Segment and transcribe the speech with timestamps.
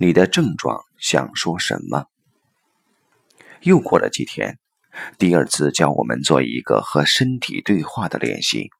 [0.00, 2.06] 你的症状想说什么？
[3.62, 4.60] 又过了几天，
[5.18, 8.70] 第二次教我们做一个和身体对话的练习，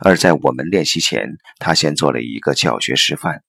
[0.00, 3.42] 而在我们练习前，他先做了一个教学示范。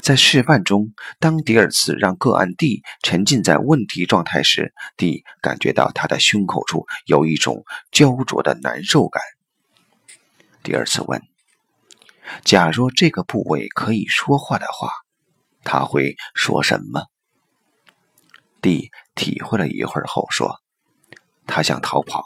[0.00, 9.20] 在示范中，当迪尔茨让个案 D 沉浸在问题状态时，D 感觉到他的胸口处有一种焦灼的难受感。
[10.62, 11.20] 第二次问
[12.44, 14.90] ：“假若这个部位可以说话的话，
[15.64, 17.06] 他会说什么
[18.60, 20.60] ？”D 体会了一会儿后说
[21.46, 22.24] ：“他想逃跑。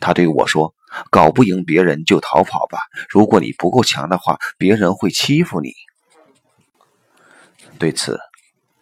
[0.00, 0.74] 他对我说
[1.10, 2.78] ：‘搞不赢别人就逃跑吧。
[3.08, 5.72] 如果你不够强的话，别人会欺负你。’”
[7.78, 8.18] 对此，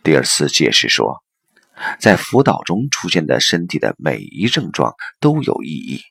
[0.03, 1.23] 迪尔斯解释说，
[1.99, 6.03] 在辅导中出现的身体的每一症状都有意义，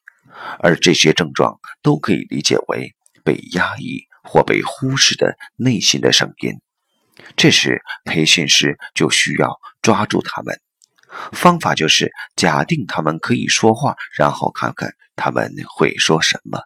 [0.59, 6.59] 而这些症状都可以理解为被压抑或被忽视的内心的声音。
[7.35, 10.59] 这时，培训师就需要抓住他们。
[11.31, 16.61] 方法就是假定他们可以说话，然后看看他们会说什么。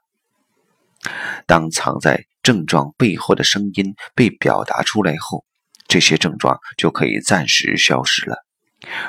[1.45, 5.45] 当藏在症状背后的声音被表达出来后。
[5.85, 8.37] 这些症状就可以暂时消失了，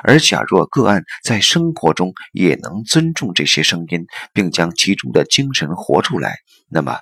[0.02, 6.36] 而假若个案在生活中也能尊重这些声音，并将其中的精神活出来，
[6.68, 6.98] 那么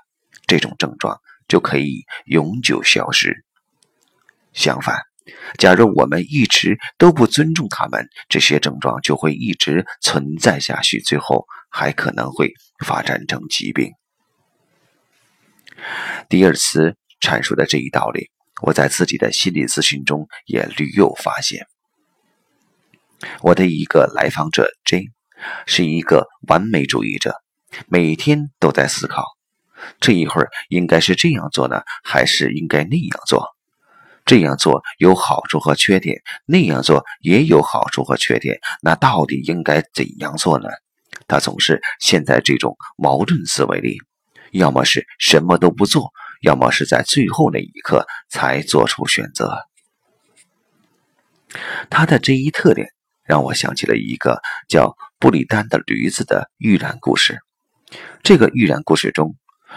[0.47, 3.45] 这种症状就可以永久消失。
[4.53, 4.99] 相反，
[5.59, 12.53] 假如我们一直都不尊重他们，这些症状就会一直存在下去，最后还可能会
[12.85, 13.93] 发展成疾病。
[16.29, 18.31] 第二次阐述的这一道理。
[18.65, 21.67] 我在自己的心理咨询中也屡有发现。
[23.41, 25.07] 我的一个来访者 J
[25.67, 27.35] 是一个完美主义者，
[27.89, 29.25] 每天都在思考：
[29.99, 33.49] 这一会儿应该是这样做呢，还是应该那样做？
[34.25, 40.69] 这样做有好处和缺点，那样做也有好处和缺点，那到底应该怎样做呢？
[41.29, 43.99] 他总是陷在这种矛盾思维里，
[44.51, 46.11] 要么是什么都不做。
[46.43, 49.65] 要么是在最后那一刻才做出选择。
[51.89, 52.89] 他的这一特点
[53.23, 57.39] 让我想起了一个叫布里丹的驴子的寓言故事。
[58.25, 59.37] 这个寓言故事中，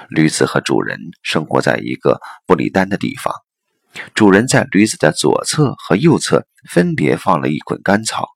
[0.10, 3.45] 驴子和主人生活在一个布里丹的地方。
[4.14, 8.28] 主人在驴子的左侧和右侧分别放了一捆干草，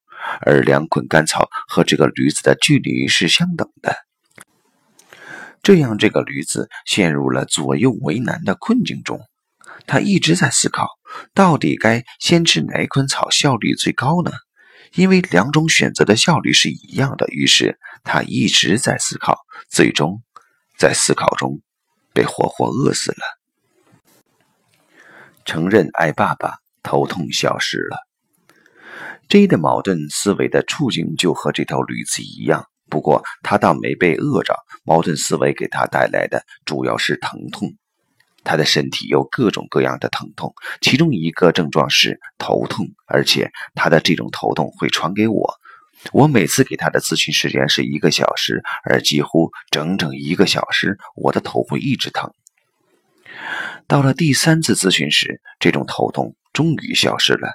[0.42, 3.96] 而两捆干草和这个驴子的距离是相等的。
[5.62, 9.20] 这样，这个驴子陷入了左右为难的困境中。
[9.86, 10.88] 他一直在思考，
[11.34, 14.32] 到底该先吃哪捆草效率最高呢？
[14.94, 17.28] 因为两种选择的效率是一样的。
[17.28, 19.38] 于是他一直在思考，
[19.70, 20.22] 最终
[20.78, 21.62] 在思考中
[22.14, 23.39] 被活活饿死了。
[25.50, 27.98] 承认爱爸爸，头痛消失了。
[29.30, 32.68] J 的矛盾思维的处境就和这头驴子一样。
[32.88, 37.74] 不过他倒没被饿着，矛盾思维给他带来的主要是疼痛。
[38.44, 45.56] 他的身体有各种各样的疼痛，其中一个症状是头痛，而且他的这种头痛会传给我。
[46.12, 52.32] 我每次给他的咨询时间是一个小时，而几乎整整一个小时，我的头会一直疼。
[53.88, 57.50] 到了第三次咨询时，这种头痛终于消失了。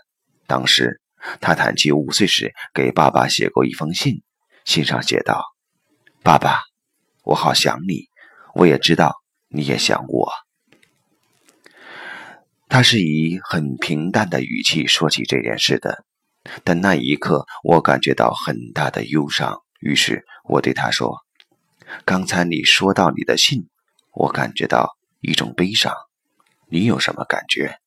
[0.46, 1.00] 当时
[1.40, 4.22] 他谈起五岁时给爸爸写过一封信。
[4.64, 5.44] 信上写道
[6.24, 6.58] ：“爸爸，
[7.22, 8.06] 我好想你，
[8.54, 9.14] 我也知道
[9.48, 10.32] 你也想我。”
[12.66, 16.04] 他是以很平淡的语气说起这件事的，
[16.64, 19.60] 但那一刻我感觉到很大的忧伤。
[19.80, 21.18] 于是我对他说
[22.06, 23.68] ：“刚才你说到你的信，
[24.12, 25.94] 我感觉到一种悲伤，
[26.68, 27.78] 你有什么感觉？”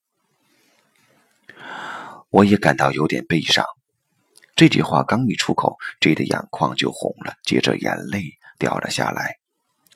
[2.30, 3.64] 我也感到有点悲伤。
[4.56, 8.24] 这句话刚一出口，J 的眼眶就红了，接着眼泪
[8.58, 9.36] 掉了下来。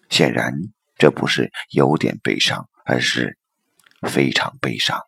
[0.10, 0.54] 显然，
[0.98, 3.38] 这不是有点悲伤，而是
[4.08, 5.00] 非常悲伤。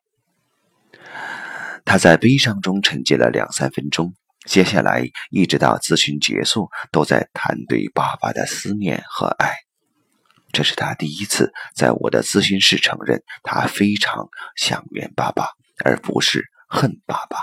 [1.85, 4.13] 他在悲伤中沉寂了两三分钟，
[4.47, 9.53] 接下来一直到咨询结束，都在谈对爸爸的思念和爱。
[10.53, 15.50] 这是他第一次在我的咨询室承认，他非常想念爸爸，
[15.83, 17.39] 而不是恨爸爸。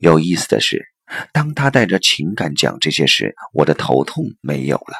[0.00, 0.86] 有意思的是，
[1.30, 4.96] 当他带着情感讲这些时，我的头痛没有了。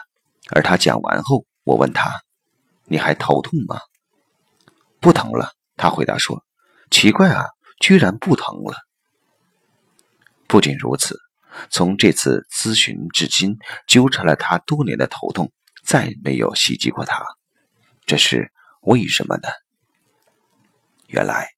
[0.50, 2.12] 而他讲完后，我问他
[2.84, 3.80] ：“你还头痛吗
[5.00, 6.44] ？”“不疼了。”他回答说。
[6.90, 7.46] “奇怪啊，
[7.80, 8.76] 居然不疼了。”
[10.46, 11.18] 不仅如此，
[11.70, 13.56] 从这次咨询至今，
[13.88, 15.50] 纠缠了他多年的头痛
[15.84, 17.24] 再没有袭击过他。
[18.06, 18.50] 这是
[18.80, 19.48] 为什么呢？
[21.06, 21.48] 原来。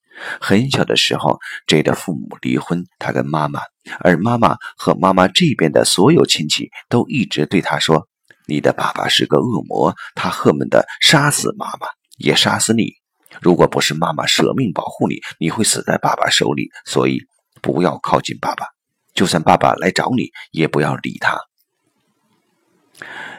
[0.41, 3.61] 很小的时候，J 的父母离婚，他跟妈妈，
[4.01, 8.09] 而妈妈和妈妈这边的所有亲戚都一直对他说
[8.49, 11.87] ：“你的爸爸是个恶魔，他恨不得杀死妈妈，
[12.17, 12.95] 也杀死你。
[13.43, 16.71] 如果不是妈妈舍命保护你，你会死在爸爸手里。
[16.87, 17.21] 所以
[17.61, 18.65] 不要靠近爸爸，
[19.13, 21.39] 就算爸爸来找你，也不要理他。”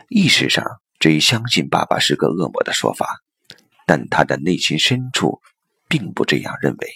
[0.10, 0.64] 意识上
[1.00, 3.08] ，J 相信爸爸是个恶魔的说法，
[3.86, 5.42] 但他的内心深处。
[5.90, 6.90] 并不这样认为，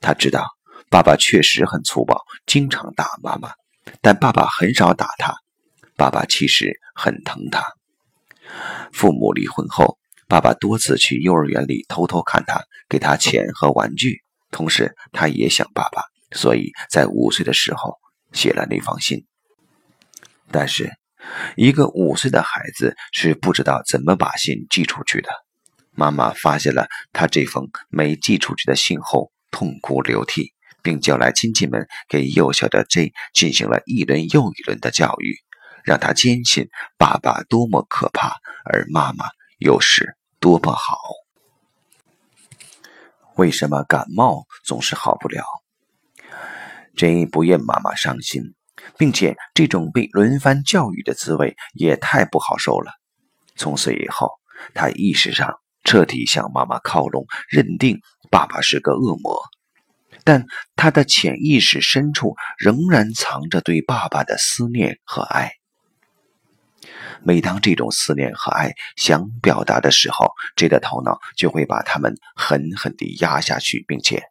[0.00, 0.44] 他知道
[0.90, 3.52] 爸爸确实很粗暴，经常打妈妈，
[4.00, 5.32] 但爸爸很少打他。
[5.96, 7.64] 爸爸其实很疼他。
[8.92, 14.24] 父母离婚后，爸爸多次去幼儿园里偷偷看他，给他钱和玩具。
[14.50, 16.02] 同时，他也想爸爸，
[16.32, 17.96] 所以在五岁的时候
[18.32, 19.24] 写了那封信。
[20.50, 20.92] 但是，
[21.56, 25.30] 一个五岁的孩子是不知道怎么把信寄出去的。
[25.92, 35.36] 妈妈发现了他这封没寄出去的信后，痛哭流涕，并叫来亲戚们给幼小的 J 进行了一轮又一轮的教育，
[35.84, 39.26] 让他坚信爸爸多么可怕，而妈妈
[39.58, 40.96] 又是多么好。
[43.36, 45.44] 为什么感冒总是好不了
[46.96, 48.54] ？J 不愿妈妈伤心，
[48.96, 52.92] 并且这种被轮番教育的滋味也太不好受了。
[53.56, 54.30] 从此以后，
[54.74, 55.54] 他意识上。
[55.82, 58.00] 彻底向妈妈靠拢，认定
[58.30, 59.40] 爸爸是个恶魔，
[60.24, 60.44] 但
[60.76, 65.52] 他的潜意识深处仍然藏着对爸爸的思念和爱。
[67.22, 74.22] 每当这种思念和爱想表达的时候这个头脑就会把他们狠狠地压下去，并且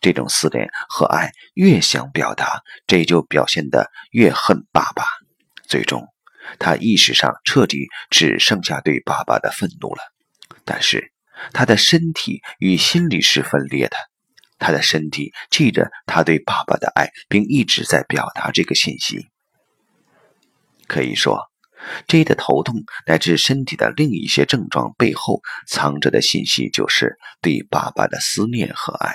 [0.00, 5.04] 这种思念和爱越想表达，J 就表现得越恨爸爸。
[5.66, 6.06] 最终，
[6.58, 10.00] 他意识上彻底只剩下对爸爸的愤怒了。
[10.64, 11.12] 但是，
[11.52, 13.96] 他的身体与心理是分裂的。
[14.58, 19.28] 他的身体记着他对爸爸的爱，并一直在表达这个信息。
[20.86, 21.50] 可以说
[22.08, 29.12] ，J 的头痛乃至身体的另一些症状背后藏着的信息，就是对爸爸的思念和爱。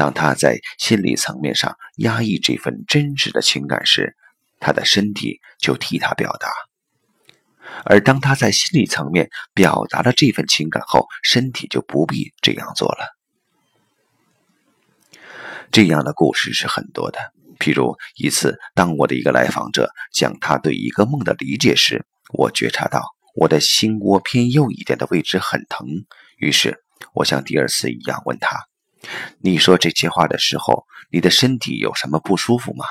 [0.00, 4.16] 当他在心理层面上压抑这份真实的情感时，
[4.58, 6.48] 他的身体就替他表达。
[7.84, 13.14] 而当他在心理层面表达了这份情感后，身体就不必这样做了。
[15.70, 17.18] 这样的故事是很多的。
[17.58, 23.02] 譬如一次，当我的一个来访者讲他对一个梦的理解时，我觉察到
[23.34, 25.86] 我的心窝偏右一点的位置很疼。
[26.38, 26.82] 于是，
[27.12, 28.56] 我像第二次一样问他
[29.38, 32.84] ：“你说这些话的时候，你的身体有什么不舒服吗？”“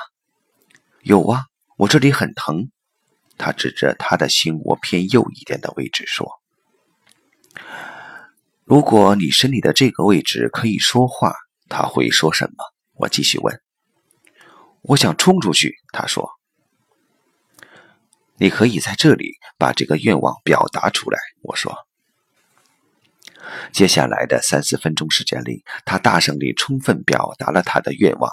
[1.02, 1.46] 有啊，
[1.76, 2.70] 我这里很疼。”
[3.38, 6.28] 他指着他的心窝偏右一点的位置说
[8.64, 11.34] ：“如果你身体的这个位置可以说话，
[11.68, 12.64] 他会说什么？”
[13.00, 13.62] 我继续问
[14.82, 16.28] ：“我想冲出去。”他说
[18.36, 21.74] ：“你可以在这里把这个愿望表达出来。”我说
[23.72, 28.30] ：“接下来的三四分钟时间里，他大声地充分表达了他的愿望。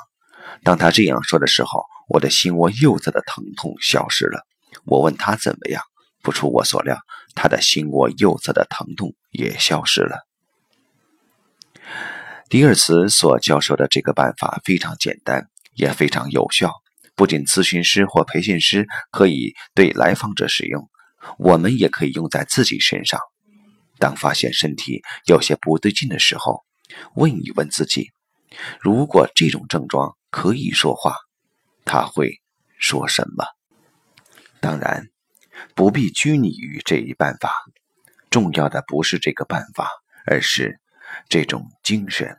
[0.64, 4.46] 当他这样说的时候，我的心窝右侧的疼痛消失了。”
[4.86, 5.82] 我问他怎么样，
[6.22, 6.98] 不出我所料，
[7.36, 10.20] 他的心窝右侧的疼痛也消失了。
[12.50, 16.72] 迪尔茨所教授的这个办法非常简单，也非常有效。
[17.16, 20.88] 不仅咨询师或培训师可以对来访者使用，
[21.40, 23.20] 我们也可以用在自己身上。
[24.00, 26.64] 当发现身体有些不对劲的时候，
[27.16, 28.12] 问一问自己：
[28.80, 31.16] 如果这种症状可以说话，
[31.86, 32.42] 他会
[32.80, 33.46] 说什么？
[34.60, 35.08] 当然，
[35.76, 37.52] 不必拘泥于这一办法。
[38.30, 39.90] 重要的不是这个办法，
[40.26, 40.80] 而是
[41.30, 42.38] 这种精神。